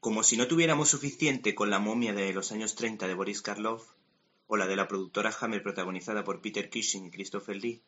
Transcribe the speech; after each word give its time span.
Como 0.00 0.22
si 0.22 0.36
no 0.36 0.46
tuviéramos 0.46 0.90
suficiente 0.90 1.56
con 1.56 1.70
la 1.70 1.80
momia 1.80 2.12
de 2.12 2.32
los 2.32 2.52
años 2.52 2.76
30 2.76 3.08
de 3.08 3.14
Boris 3.14 3.42
Karloff, 3.42 3.82
o 4.46 4.56
la 4.56 4.68
de 4.68 4.76
la 4.76 4.86
productora 4.86 5.34
Hammer 5.40 5.60
protagonizada 5.60 6.22
por 6.22 6.40
Peter 6.40 6.70
Cushing 6.70 7.06
y 7.06 7.10
Christopher 7.10 7.56
Lee, 7.56 7.82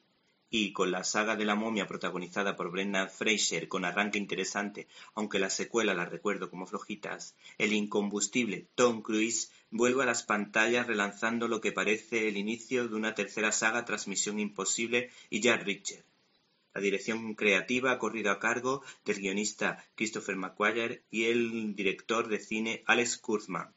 y 0.51 0.73
con 0.73 0.91
la 0.91 1.04
saga 1.04 1.37
de 1.37 1.45
la 1.45 1.54
momia 1.54 1.87
protagonizada 1.87 2.57
por 2.57 2.73
Brendan 2.73 3.09
Fraser 3.09 3.69
con 3.69 3.85
arranque 3.85 4.19
interesante, 4.19 4.88
aunque 5.15 5.38
la 5.38 5.51
secuela 5.51 5.95
la 5.95 6.04
recuerdo 6.04 6.51
como 6.51 6.67
flojitas, 6.67 7.37
el 7.58 7.72
incombustible 7.72 8.67
Tom 8.74 9.03
Cruise 9.03 9.53
vuelve 9.71 10.03
a 10.03 10.06
las 10.06 10.24
pantallas 10.24 10.88
relanzando 10.88 11.47
lo 11.47 11.61
que 11.61 11.71
parece 11.71 12.27
el 12.27 12.37
inicio 12.37 12.88
de 12.88 12.97
una 12.97 13.15
tercera 13.15 13.53
saga 13.53 13.85
Transmisión 13.85 14.40
Imposible 14.40 15.11
y 15.31 15.40
Jack 15.40 15.63
Richard. 15.63 16.09
La 16.73 16.80
dirección 16.80 17.34
creativa 17.34 17.91
ha 17.91 17.98
corrido 17.98 18.30
a 18.30 18.38
cargo 18.38 18.82
del 19.05 19.19
guionista 19.19 19.84
Christopher 19.96 20.37
McQuarrie 20.37 21.05
y 21.10 21.24
el 21.24 21.74
director 21.74 22.28
de 22.28 22.38
cine 22.38 22.84
Alex 22.87 23.19
Kurtzman. 23.19 23.74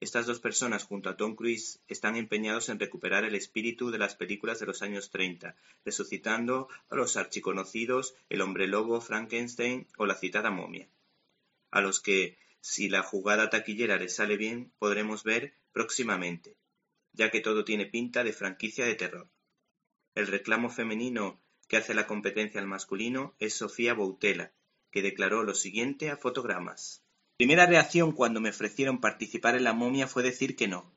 Estas 0.00 0.26
dos 0.26 0.40
personas, 0.40 0.84
junto 0.84 1.08
a 1.08 1.16
Tom 1.16 1.34
Cruise, 1.34 1.80
están 1.86 2.16
empeñados 2.16 2.68
en 2.68 2.78
recuperar 2.78 3.24
el 3.24 3.34
espíritu 3.34 3.90
de 3.90 3.98
las 3.98 4.16
películas 4.16 4.58
de 4.58 4.66
los 4.66 4.82
años 4.82 5.10
30, 5.10 5.56
resucitando 5.84 6.68
a 6.88 6.96
los 6.96 7.16
archiconocidos 7.16 8.14
El 8.28 8.42
hombre 8.42 8.66
lobo, 8.66 9.00
Frankenstein 9.00 9.86
o 9.96 10.06
la 10.06 10.14
citada 10.14 10.50
momia, 10.50 10.88
a 11.70 11.80
los 11.80 12.00
que, 12.00 12.38
si 12.60 12.88
la 12.88 13.02
jugada 13.02 13.50
taquillera 13.50 13.96
les 13.96 14.14
sale 14.14 14.36
bien, 14.36 14.72
podremos 14.78 15.22
ver 15.22 15.54
próximamente, 15.72 16.56
ya 17.12 17.30
que 17.30 17.40
todo 17.40 17.64
tiene 17.64 17.86
pinta 17.86 18.24
de 18.24 18.32
franquicia 18.32 18.84
de 18.84 18.94
terror. 18.94 19.28
El 20.14 20.26
reclamo 20.26 20.70
femenino 20.70 21.42
que 21.70 21.78
hace 21.78 21.94
la 21.94 22.06
competencia 22.06 22.60
al 22.60 22.66
masculino 22.66 23.34
es 23.38 23.54
Sofía 23.54 23.94
Boutella, 23.94 24.52
que 24.90 25.00
declaró 25.00 25.42
lo 25.42 25.54
siguiente 25.54 26.10
a 26.10 26.18
fotogramas 26.18 27.02
primera 27.40 27.64
reacción 27.64 28.12
cuando 28.12 28.38
me 28.42 28.50
ofrecieron 28.50 29.00
participar 29.00 29.56
en 29.56 29.64
La 29.64 29.72
momia 29.72 30.06
fue 30.06 30.22
decir 30.22 30.56
que 30.56 30.68
no. 30.68 30.92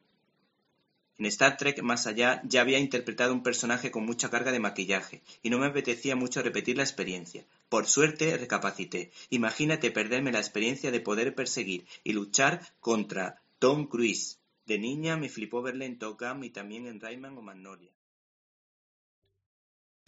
En 1.18 1.26
Star 1.28 1.56
Trek 1.56 1.82
Más 1.82 2.06
Allá 2.06 2.42
ya 2.44 2.60
había 2.60 2.80
interpretado 2.80 3.32
un 3.32 3.44
personaje 3.44 3.92
con 3.92 4.06
mucha 4.06 4.30
carga 4.30 4.52
de 4.52 4.60
maquillaje, 4.60 5.22
y 5.42 5.50
no 5.50 5.58
me 5.58 5.68
apetecía 5.68 6.18
mucho 6.18 6.42
repetir 6.42 6.76
la 6.76 6.84
experiencia. 6.84 7.46
Por 7.70 7.88
suerte 7.88 8.36
recapacité. 8.36 9.14
Imagínate 9.30 9.90
perderme 9.90 10.34
la 10.34 10.40
experiencia 10.40 10.92
de 10.92 11.00
poder 11.00 11.34
perseguir 11.34 11.86
y 12.04 12.12
luchar 12.12 12.60
contra 12.82 13.42
Tom 13.58 13.88
Cruise. 13.88 14.38
De 14.66 14.78
niña 14.78 15.16
me 15.16 15.30
flipó 15.30 15.62
verle 15.62 15.86
en 15.86 15.98
Top 15.98 16.22
y 16.42 16.50
también 16.50 16.88
en 16.88 17.00
Rayman 17.00 17.38
o 17.38 17.42
Magnolia. 17.42 17.94